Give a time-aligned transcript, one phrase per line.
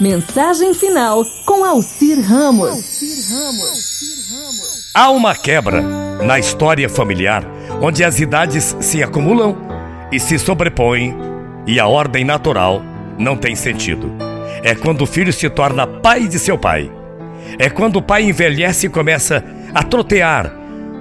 [0.00, 3.00] Mensagem final com Alcir Ramos.
[4.92, 5.82] Há uma quebra
[6.24, 7.44] na história familiar
[7.80, 9.56] onde as idades se acumulam
[10.10, 11.16] e se sobrepõem
[11.64, 12.82] e a ordem natural
[13.16, 14.10] não tem sentido.
[14.64, 16.90] É quando o filho se torna pai de seu pai.
[17.56, 20.52] É quando o pai envelhece e começa a trotear,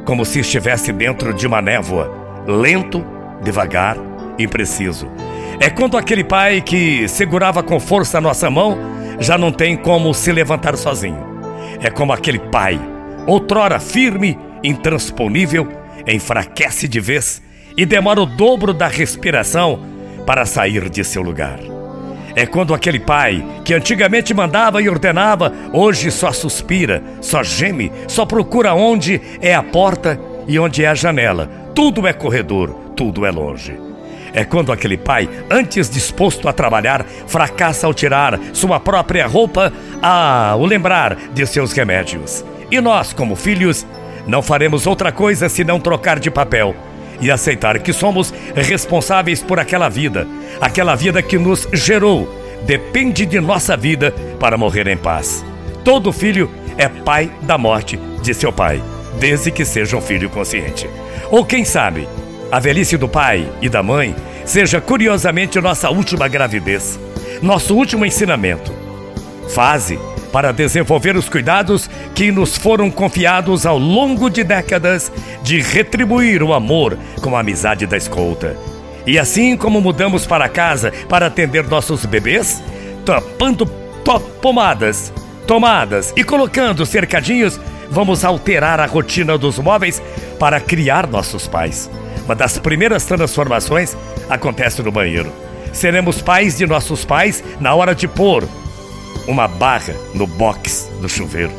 [0.06, 2.14] como se estivesse dentro de uma névoa,
[2.46, 3.04] lento,
[3.44, 3.98] devagar,
[4.38, 5.08] impreciso.
[5.64, 8.78] É quando aquele pai que segurava com força a nossa mão
[9.18, 11.18] já não tem como se levantar sozinho.
[11.82, 12.78] É como aquele pai,
[13.26, 15.66] outrora firme, intransponível,
[16.06, 17.42] enfraquece de vez
[17.78, 19.80] e demora o dobro da respiração
[20.26, 21.62] para sair de seu lugar.
[22.36, 28.26] É quando aquele pai, que antigamente mandava e ordenava, hoje só suspira, só geme, só
[28.26, 31.50] procura onde é a porta e onde é a janela.
[31.74, 33.93] Tudo é corredor, tudo é longe.
[34.34, 40.56] É quando aquele pai, antes disposto a trabalhar, fracassa ao tirar sua própria roupa, a
[40.58, 42.44] o lembrar de seus remédios.
[42.72, 43.86] E nós, como filhos,
[44.26, 46.76] não faremos outra coisa senão trocar de papel
[47.22, 50.28] e aceitar que somos responsáveis por aquela vida,
[50.60, 52.28] aquela vida que nos gerou.
[52.66, 55.46] Depende de nossa vida para morrer em paz.
[55.84, 58.82] Todo filho é pai da morte de seu pai,
[59.20, 60.90] desde que seja um filho consciente.
[61.30, 62.08] Ou quem sabe,
[62.52, 67.00] a velhice do pai e da mãe seja curiosamente nossa última gravidez,
[67.42, 68.72] nosso último ensinamento.
[69.50, 70.00] Fase
[70.32, 75.12] para desenvolver os cuidados que nos foram confiados ao longo de décadas
[75.44, 78.58] de retribuir o amor com a amizade da escolta.
[79.06, 82.64] E assim como mudamos para casa para atender nossos bebês,
[83.06, 83.68] tapando
[84.42, 85.14] pomadas,
[85.46, 87.60] tomadas e colocando cercadinhos,
[87.92, 90.02] vamos alterar a rotina dos móveis
[90.40, 91.90] para criar nossos pais.
[92.26, 93.98] Uma das primeiras transformações
[94.30, 95.32] acontece no banheiro.
[95.72, 98.48] Seremos pais de nossos pais na hora de pôr
[99.28, 101.52] uma barra no box do chuveiro.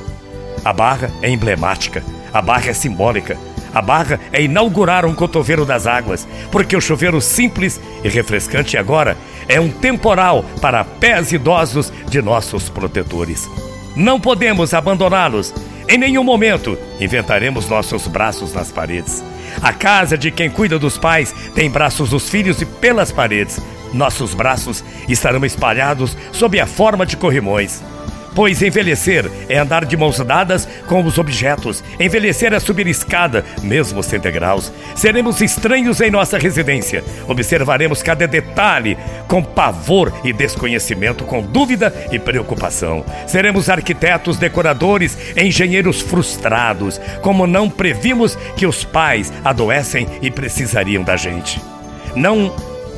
[0.64, 3.36] A barra é emblemática, a barra é simbólica.
[3.74, 9.16] A barra é inaugurar um cotovelo das águas, porque o chuveiro simples e refrescante agora
[9.48, 13.50] é um temporal para pés idosos de nossos protetores.
[13.96, 15.52] Não podemos abandoná-los.
[15.86, 19.22] Em nenhum momento inventaremos nossos braços nas paredes.
[19.62, 23.60] A casa de quem cuida dos pais tem braços dos filhos e pelas paredes.
[23.92, 27.82] Nossos braços estarão espalhados sob a forma de corrimões.
[28.34, 31.84] Pois envelhecer é andar de mãos dadas com os objetos.
[32.00, 34.72] Envelhecer é subir escada, mesmo sem degraus.
[34.96, 37.04] Seremos estranhos em nossa residência.
[37.28, 43.04] Observaremos cada detalhe com pavor e desconhecimento, com dúvida e preocupação.
[43.26, 51.16] Seremos arquitetos, decoradores, engenheiros frustrados, como não previmos que os pais adoecem e precisariam da
[51.16, 51.60] gente.
[52.16, 52.54] Não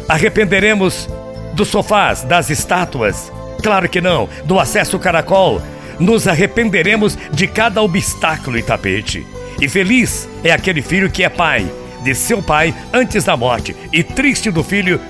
[0.09, 1.09] arrependeremos
[1.55, 3.33] dos sofás, das estátuas
[3.63, 4.29] Claro que não.
[4.45, 5.61] Do acesso caracol,
[5.99, 9.27] nos arrependeremos de cada obstáculo e tapete.
[9.61, 11.71] E feliz é aquele filho que é pai
[12.03, 15.01] de seu pai antes da morte, e triste do filho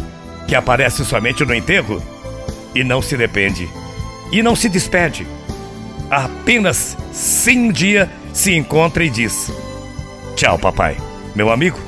[0.48, 2.02] que aparece somente no enterro
[2.74, 3.68] e não se depende
[4.32, 5.26] e não se despede.
[6.10, 9.52] Apenas sim um dia se encontra e diz:
[10.36, 10.96] Tchau, papai.
[11.34, 11.78] Meu amigo,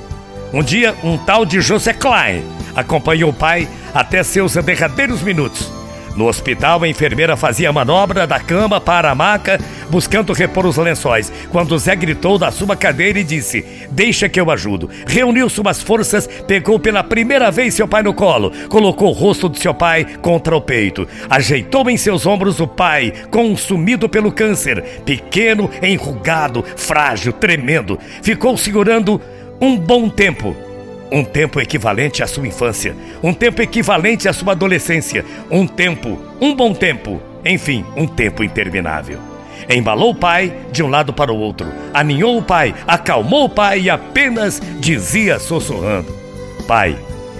[0.52, 5.77] um dia um tal de José Klein acompanhou o pai até seus derradeiros minutos
[6.18, 9.58] no hospital, a enfermeira fazia a manobra da cama para a maca,
[9.88, 14.50] buscando repor os lençóis, quando Zé gritou da sua cadeira e disse: Deixa que eu
[14.50, 14.90] ajudo.
[15.06, 19.60] Reuniu suas forças, pegou pela primeira vez seu pai no colo, colocou o rosto de
[19.60, 25.70] seu pai contra o peito, ajeitou em seus ombros o pai, consumido pelo câncer, pequeno,
[25.80, 27.98] enrugado, frágil, tremendo.
[28.22, 29.20] Ficou segurando
[29.60, 30.67] um bom tempo
[31.10, 36.54] um tempo equivalente à sua infância, um tempo equivalente à sua adolescência, um tempo, um
[36.54, 39.18] bom tempo, enfim, um tempo interminável.
[39.68, 43.82] Embalou o pai de um lado para o outro, aninhou o pai, acalmou o pai
[43.82, 46.14] e apenas dizia sussurrando:
[46.66, 46.96] Pai,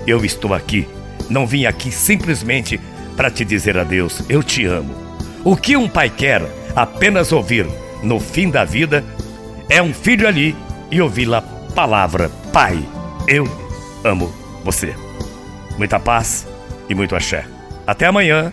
[0.07, 0.87] eu estou aqui.
[1.28, 2.81] Não vim aqui simplesmente
[3.17, 4.95] para te dizer adeus, eu te amo.
[5.45, 6.42] O que um pai quer
[6.75, 7.66] apenas ouvir
[8.03, 9.04] no fim da vida
[9.69, 10.57] é um filho ali
[10.91, 11.42] e ouvir a
[11.75, 12.78] palavra Pai.
[13.27, 13.67] Eu
[14.04, 14.27] amo
[14.65, 14.95] você.
[15.77, 16.47] Muita paz
[16.89, 17.47] e muito axé.
[17.86, 18.53] Até amanhã,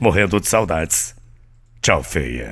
[0.00, 1.14] morrendo de saudades.
[1.80, 2.50] Tchau, feia.